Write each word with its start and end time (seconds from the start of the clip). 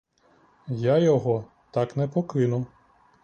Я 0.69 0.97
його 0.97 1.45
так 1.71 1.97
не 1.97 2.07
покину. 2.07 2.65